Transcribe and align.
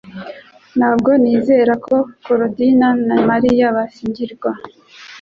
Ntabwo 0.77 1.09
nizera 1.21 1.73
ko 1.85 1.95
Korodina 2.25 2.87
na 3.07 3.17
Mariya 3.29 3.65
bashyingirwa 3.75 4.51